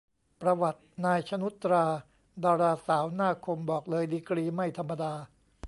[0.41, 1.85] ประวัติ นาย ชนุชตรา
[2.43, 5.13] ดาราสาวหน้าคม บอกเลยดีกรีไม่ธรรมดา